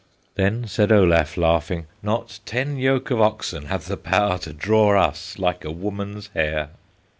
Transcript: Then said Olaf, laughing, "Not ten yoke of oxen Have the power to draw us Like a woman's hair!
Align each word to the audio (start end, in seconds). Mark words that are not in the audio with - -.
Then 0.33 0.65
said 0.65 0.91
Olaf, 0.91 1.37
laughing, 1.37 1.85
"Not 2.01 2.39
ten 2.47 2.77
yoke 2.79 3.11
of 3.11 3.21
oxen 3.21 3.65
Have 3.65 3.85
the 3.87 3.97
power 3.97 4.39
to 4.39 4.51
draw 4.51 4.99
us 4.99 5.37
Like 5.37 5.63
a 5.63 5.69
woman's 5.69 6.29
hair! 6.29 6.69